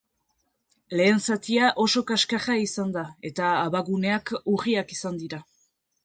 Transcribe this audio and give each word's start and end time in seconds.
Lehen 0.99 1.19
zatia 1.33 1.67
oso 1.83 2.01
kaskarra 2.11 2.55
izan 2.61 2.93
da, 2.95 3.03
eta 3.29 3.49
abaguneak 3.65 4.33
urriak 4.55 4.95
izan 4.97 5.21
dira. 5.25 5.41